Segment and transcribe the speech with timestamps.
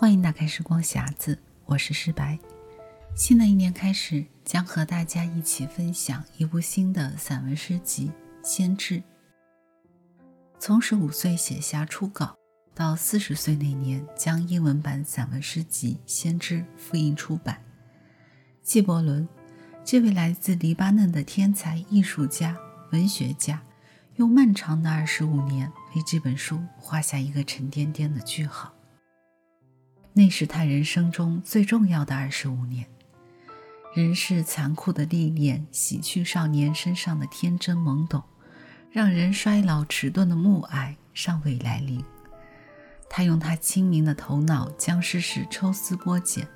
[0.00, 2.38] 欢迎打开时光匣子，我是诗白。
[3.14, 8.08] 新的一年开始，将和大家一起分享一部新的散文诗集
[8.42, 8.94] 《先知》。
[10.58, 12.34] 从十五岁写下初稿，
[12.74, 17.62] 到四十岁那年将英文版散文诗集《先知》复印出版。
[18.62, 19.28] 纪伯伦，
[19.84, 22.56] 这位来自黎巴嫩的天才艺术家、
[22.92, 23.62] 文学家，
[24.16, 28.72] 用漫长的二十五年为这本书画下一个沉甸甸的句号。
[30.12, 32.86] 那是他人生中最重要的二十五年。
[33.94, 38.22] 人世残酷的历练洗去少年身上的天真懵懂，
[38.90, 42.04] 让人衰老迟钝的暮霭尚未来临。
[43.08, 46.46] 他用他清明的头脑将世事抽丝剥茧，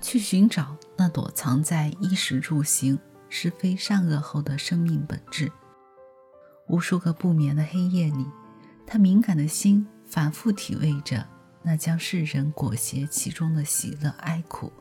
[0.00, 2.98] 去寻找那躲藏在衣食住行、
[3.28, 5.50] 是非善恶后的生命本质。
[6.66, 8.26] 无数个不眠的黑夜里，
[8.84, 11.24] 他敏感的心反复体味着。
[11.62, 14.72] 那将世人裹挟其中的喜乐哀苦。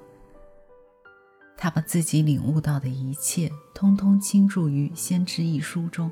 [1.57, 6.11] 他把自己领悟到的一切，通通倾注于《先知》一书中，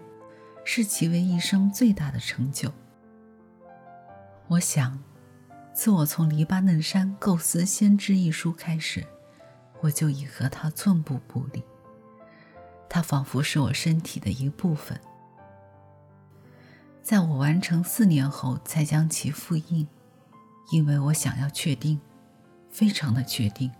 [0.63, 2.71] 视其为一生最大的成就。
[4.47, 4.99] 我想，
[5.73, 9.03] 自我从黎巴嫩山构思《先知》一书开始，
[9.81, 11.63] 我就已和他寸步不离。
[12.87, 14.99] 他仿佛是我身体的一部分。
[17.01, 19.87] 在我完成四年后，才将其复印。
[20.71, 21.99] 因为我想要确定，
[22.69, 23.71] 非常的确定，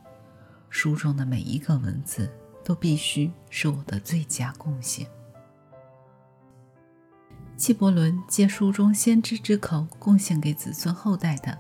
[0.70, 2.32] 书中的每一个文字
[2.64, 5.08] 都必须是我的最佳贡献。
[7.56, 11.58] 纪伯伦借书中先知之口贡献给子孙后代的，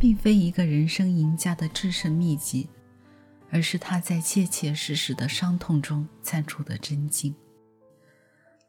[0.00, 2.68] 并非一个人生赢家的制胜秘籍，
[3.50, 7.34] 而是他在切切实实的伤痛中参出的真经。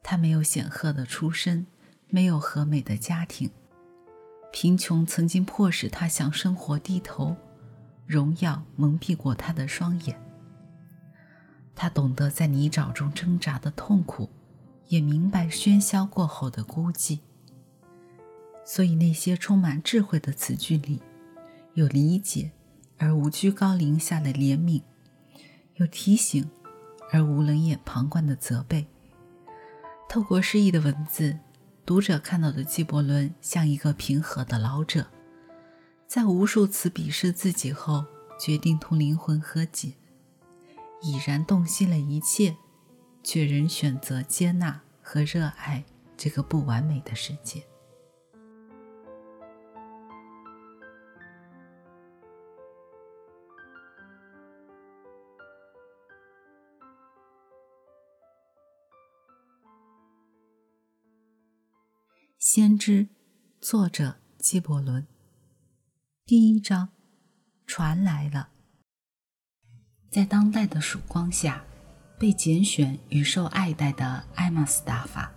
[0.02, 1.66] 他没有显赫的出身，
[2.08, 3.50] 没有和美的家庭。
[4.50, 7.36] 贫穷曾经迫使他向生活低头，
[8.06, 10.18] 荣耀蒙蔽过他的双眼。
[11.74, 14.28] 他懂得在泥沼中挣扎的痛苦，
[14.88, 17.20] 也明白喧嚣过后的孤寂。
[18.64, 21.00] 所以那些充满智慧的词句里，
[21.74, 22.50] 有理解
[22.96, 24.82] 而无居高临下的怜悯，
[25.76, 26.50] 有提醒
[27.12, 28.86] 而无冷眼旁观的责备。
[30.08, 31.38] 透过诗意的文字。
[31.88, 35.06] 读者看到的纪伯伦像一个平和的老者，
[36.06, 38.04] 在无数次鄙视自己后，
[38.38, 39.94] 决定同灵魂和解，
[41.00, 42.54] 已然洞悉了一切，
[43.24, 45.82] 却仍选择接纳和热爱
[46.14, 47.62] 这个不完美的世界。
[62.50, 63.08] 先知，
[63.60, 65.06] 作者纪伯伦。
[66.24, 66.88] 第一章，
[67.66, 68.48] 船来了。
[70.10, 71.62] 在当代的曙光下，
[72.18, 75.30] 被拣选与受爱戴的艾玛斯达法，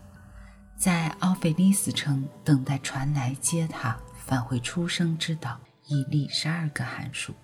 [0.78, 7.36] 在奥菲利斯城等待船来接他返回出生之岛，已历十二个寒暑。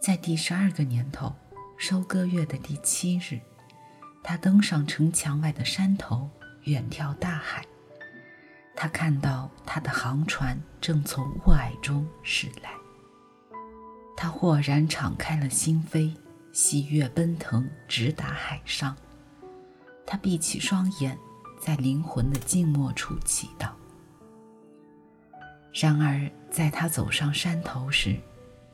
[0.00, 1.34] 在第十二个年头，
[1.76, 3.40] 收割月的第七日，
[4.22, 6.30] 他登上城墙外的山头，
[6.62, 7.66] 远眺大海。
[8.74, 12.70] 他看到他的航船正从雾霭中驶来，
[14.16, 16.14] 他豁然敞开了心扉，
[16.52, 18.96] 喜悦奔腾，直达海上。
[20.06, 21.16] 他闭起双眼，
[21.60, 23.68] 在灵魂的静默处祈祷。
[25.72, 28.18] 然而，在他走上山头时，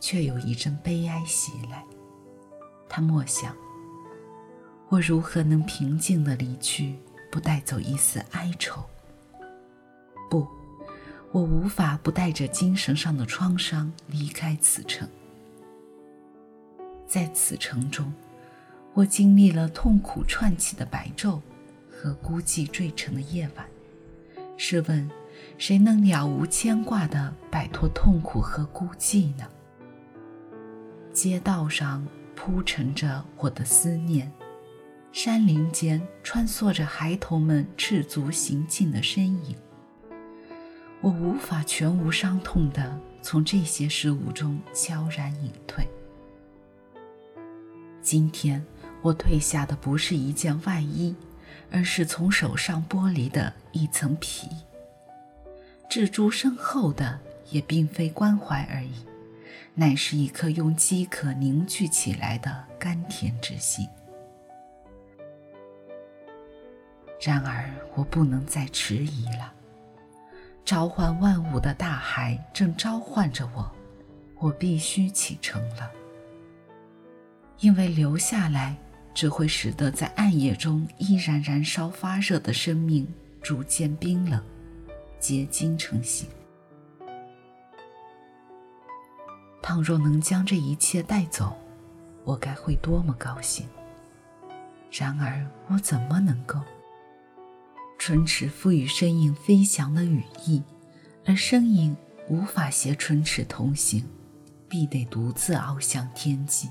[0.01, 1.85] 却有一阵悲哀袭来。
[2.89, 3.55] 他默想：
[4.89, 6.99] 我如何能平静地离去，
[7.31, 8.83] 不带走一丝哀愁？
[10.29, 10.47] 不，
[11.33, 15.09] 我无法不带着精神上的创伤离开此城。
[17.07, 18.13] 在此城中，
[18.95, 21.41] 我经历了痛苦串起的白昼
[21.91, 23.67] 和孤寂坠沉的夜晚。
[24.57, 25.09] 试问，
[25.59, 29.47] 谁能了无牵挂地摆脱痛苦和孤寂呢？
[31.13, 34.31] 街道上铺陈着我的思念，
[35.13, 39.57] 山林间穿梭着孩童们赤足行进的身影。
[41.01, 45.87] 我无法全无伤痛地从这些事物中悄然隐退。
[48.03, 48.65] 今天
[49.03, 51.15] 我褪下的不是一件外衣，
[51.71, 54.49] 而是从手上剥离的一层皮。
[55.89, 57.19] 置诸身后的
[57.51, 58.93] 也并非关怀而已，
[59.75, 63.89] 乃是一颗用饥渴凝聚起来的甘甜之心。
[67.21, 69.53] 然而，我不能再迟疑了。
[70.67, 73.71] 召唤万物的大海正召唤着我，
[74.41, 75.89] 我必须启程了，
[77.61, 78.77] 因为留下来
[79.15, 83.07] 只会使得在暗夜中依然燃烧发热的生命
[83.41, 84.43] 逐渐冰冷，
[85.21, 86.29] 结晶成型。
[89.63, 91.57] 倘若能将这一切带走，
[92.25, 93.69] 我该会多么高兴！
[94.91, 96.59] 然而，我怎么能够？
[97.99, 100.63] 唇齿赋予身影飞翔的羽翼，
[101.25, 101.97] 而身影
[102.29, 104.05] 无法携唇齿同行。
[104.69, 106.69] 必得独自翱翔天际，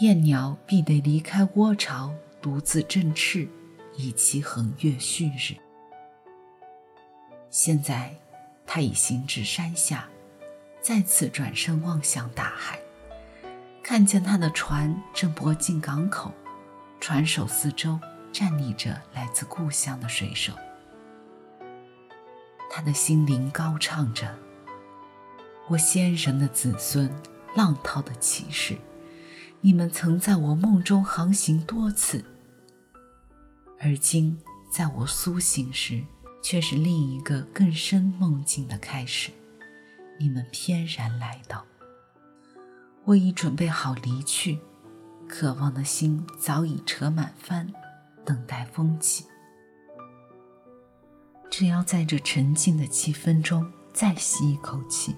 [0.00, 2.12] 燕鸟必得离开窝巢，
[2.42, 3.48] 独自振翅，
[3.96, 5.54] 以期横越旭日。
[7.48, 8.12] 现在，
[8.66, 10.08] 他已行至山下，
[10.80, 12.76] 再次转身望向大海，
[13.84, 16.32] 看见他的船正泊进港口，
[16.98, 17.96] 船首四周
[18.34, 20.52] 站立着来自故乡的水手，
[22.68, 24.36] 他的心灵高唱着。
[25.68, 27.08] 我先人的子孙，
[27.54, 28.76] 浪涛的骑士，
[29.60, 32.24] 你们曾在我梦中航行多次，
[33.78, 34.36] 而今
[34.68, 36.02] 在我苏醒时，
[36.42, 39.30] 却是另一个更深梦境的开始。
[40.18, 41.64] 你们翩然来到，
[43.04, 44.58] 我已准备好离去，
[45.28, 47.72] 渴望的心早已扯满帆，
[48.24, 49.24] 等待风起。
[51.50, 55.14] 只要在这沉静的气氛中再吸一口气。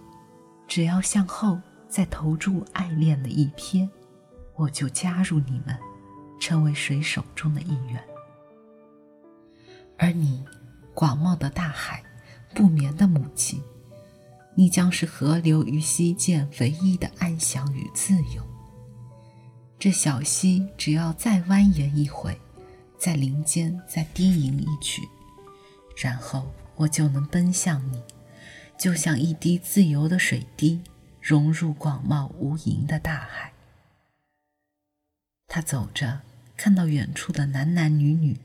[0.69, 3.89] 只要向后再投注爱恋的一瞥，
[4.57, 5.79] 我就加入你们，
[6.41, 8.03] 成为水手中的一员。
[9.97, 10.45] 而你，
[10.93, 12.03] 广袤的大海，
[12.53, 13.63] 不眠的母亲，
[14.57, 18.43] 你将是河流与溪涧唯一的安详与自由。
[19.79, 22.37] 这小溪只要再蜿蜒一回，
[22.99, 25.03] 在林间再低吟一曲，
[25.97, 28.03] 然后我就能奔向你。
[28.79, 30.83] 就像一滴自由的水滴，
[31.21, 33.53] 融入广袤无垠的大海。
[35.49, 36.21] 他走着，
[36.57, 38.39] 看到远处的男男女女，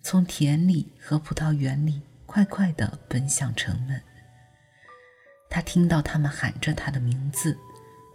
[0.00, 4.00] 从田里和葡萄园里快快地奔向城门。
[5.50, 7.58] 他听到他们喊着他的名字，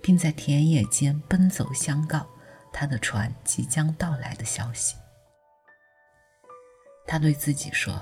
[0.01, 2.27] 并在田野间奔走相告
[2.73, 4.95] 他的船即将到来的消息。
[7.11, 7.93] 他对自己说：“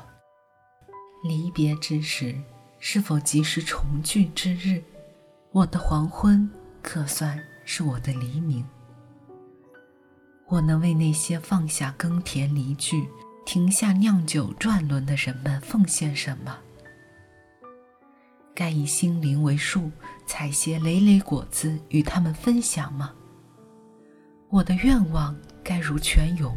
[1.25, 2.35] 离别之时。”
[2.77, 4.83] 是否即是重聚之日？
[5.51, 6.47] 我的黄昏
[6.83, 8.63] 可算是我的黎明。
[10.47, 13.09] 我能为那些放下耕田离去、
[13.47, 16.55] 停下酿酒转轮的人们奉献什么？
[18.53, 19.89] 该以心灵为树，
[20.27, 23.11] 采些累累果子与他们分享吗？
[24.49, 26.55] 我的愿望该如泉涌，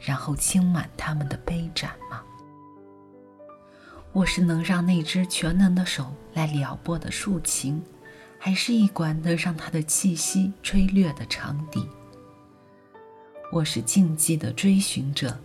[0.00, 2.22] 然后倾满他们的杯盏吗？
[4.12, 7.82] 我是能让那只全能的手来撩拨的竖琴，
[8.38, 11.86] 还是一管能让它的气息吹掠的长笛？
[13.52, 15.38] 我是禁忌的追寻者，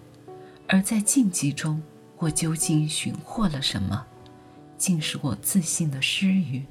[0.67, 1.81] 而在禁忌中，
[2.17, 4.05] 我究竟寻获了什么？
[4.77, 6.65] 竟是我自信的失语。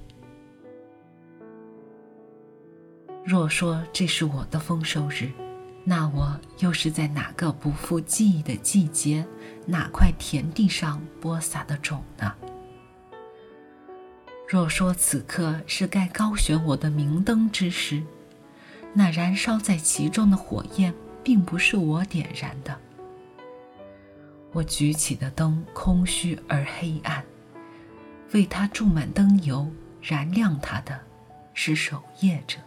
[3.24, 5.30] 若说这是我的丰收日。
[5.82, 9.26] 那我又是在哪个不复记忆的季节，
[9.66, 12.34] 哪块田地上播撒的种呢？
[14.46, 18.02] 若说此刻是该高悬我的明灯之时，
[18.92, 22.76] 那燃烧在其中的火焰并不是我点燃的。
[24.52, 27.24] 我举起的灯空虚而黑暗，
[28.32, 29.70] 为它注满灯油、
[30.02, 31.00] 燃亮它的，
[31.54, 32.58] 是守夜者。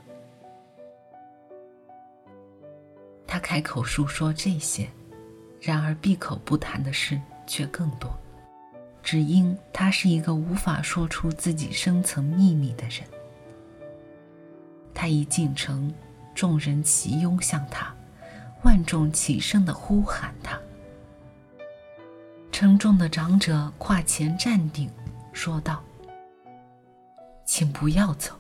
[3.34, 4.88] 他开口述说这些，
[5.60, 8.16] 然而闭口不谈的事却更多，
[9.02, 13.00] 只因他是一个无法说出自己深层秘密的人。
[14.94, 15.92] 他一进城，
[16.36, 17.92] 众人齐拥向他，
[18.66, 20.56] 万众齐声的呼喊他。
[22.52, 24.92] 城中的长者跨前站定，
[25.32, 25.84] 说道
[27.46, 28.36] ：“请不要走，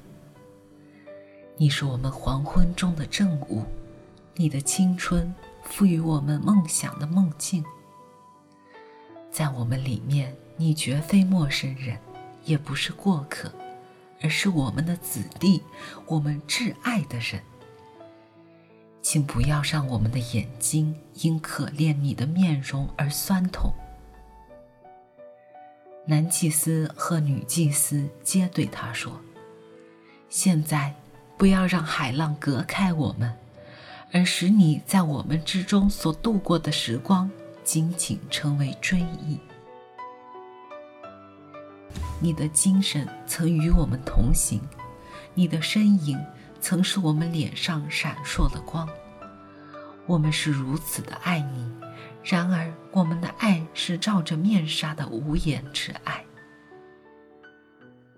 [1.58, 3.66] 你是我们黄昏中的正午。”
[4.36, 7.64] 你的青春赋予我们梦想的梦境，
[9.32, 12.00] 在我们里面，你绝非陌生人，
[12.44, 13.52] 也不是过客，
[14.22, 15.62] 而是我们的子弟，
[16.08, 17.42] 我们挚爱的人。
[19.04, 23.72] 请不要让我们的眼睛因可怜你的面容而酸痛。
[26.08, 29.22] 男祭司和女祭司皆对他说
[30.28, 30.96] ：“现在，
[31.38, 33.32] 不要让海浪隔开我们。”
[34.14, 37.30] 而使你在我们之中所度过的时光，
[37.64, 39.40] 仅仅成为追忆。
[42.22, 44.62] 你的精神曾与我们同行，
[45.34, 46.24] 你的身影
[46.62, 48.88] 曾是我们脸上闪烁的光。
[50.06, 51.72] 我们是如此的爱你，
[52.24, 56.24] 然而我们的爱是罩着面纱的无言之爱。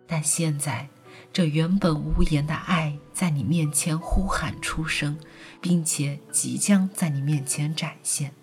[0.05, 0.89] 但现在，
[1.35, 5.19] 这原本无言的爱在你面前呼喊出声，
[5.59, 8.33] 并且即将在你面前展现。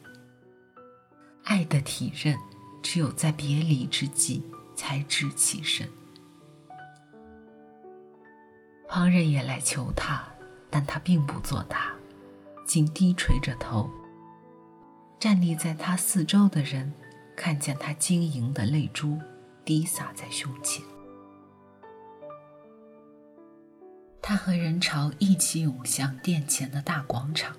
[1.44, 2.36] 爱的体认，
[2.82, 4.44] 只有在别离之际
[4.76, 5.88] 才知其深。
[8.86, 10.22] 旁人也来求他，
[10.68, 11.94] 但他并不作答，
[12.66, 13.90] 仅低垂着头。
[15.18, 16.92] 站立在他四周的人，
[17.34, 19.18] 看见他晶莹的泪珠
[19.64, 20.84] 滴洒在胸前。
[24.22, 27.56] 他和人潮一起涌向殿前的大广场。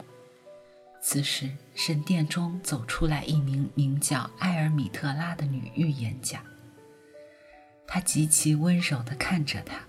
[1.02, 6.42] 此时，神殿中走出来一名名叫埃尔米特拉的女预言家。
[7.86, 9.82] 她极其温柔地看着他，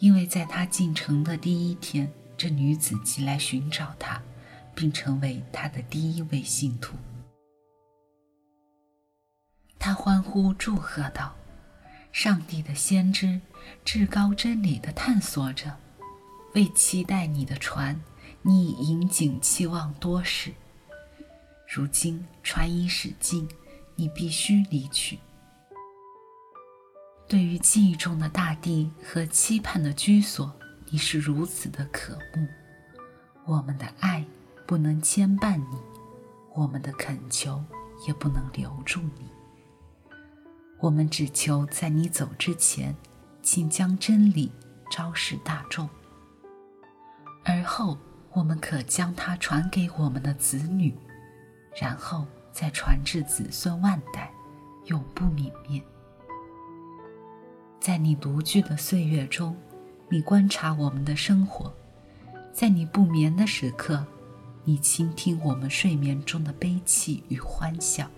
[0.00, 4.20] 因为在他进城的第一天，这女子即来寻找他，
[4.74, 6.96] 并成为他的第一位信徒。
[9.78, 11.32] 他欢呼祝贺道。
[12.16, 13.38] 上帝的先知，
[13.84, 15.70] 至高真理的探索者，
[16.54, 18.00] 为期待你的船，
[18.40, 20.50] 你已引颈期望多时。
[21.68, 23.46] 如今船已驶尽，
[23.96, 25.18] 你必须离去。
[27.28, 30.50] 对于记忆中的大地和期盼的居所，
[30.88, 32.48] 你是如此的渴慕。
[33.44, 34.24] 我们的爱
[34.66, 35.76] 不能牵绊你，
[36.54, 37.62] 我们的恳求
[38.08, 39.26] 也不能留住你。
[40.78, 42.94] 我们只求在你走之前，
[43.42, 44.52] 请将真理
[44.90, 45.88] 昭示大众，
[47.44, 47.96] 而后
[48.32, 50.94] 我们可将它传给我们的子女，
[51.80, 54.30] 然后再传至子孙万代，
[54.84, 55.82] 永不泯灭。
[57.80, 59.56] 在你独居的岁月中，
[60.10, 61.72] 你观察我们的生活；
[62.52, 64.04] 在你不眠的时刻，
[64.64, 68.10] 你倾听我们睡眠中的悲泣与欢笑。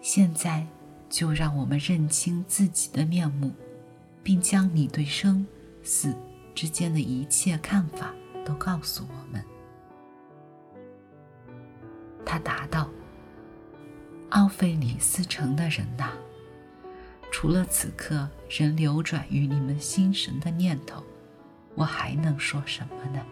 [0.00, 0.66] 现在，
[1.08, 3.52] 就让我们认清自己的面目，
[4.22, 5.46] 并将你对生
[5.82, 6.14] 死
[6.54, 8.14] 之间的一切看法
[8.44, 9.44] 都告诉我们。
[12.24, 12.88] 他答道
[14.30, 16.12] ：“奥菲里斯城的人呐，
[17.30, 21.02] 除了此刻仍流转于你们心神的念头，
[21.74, 23.24] 我还能说什么呢？”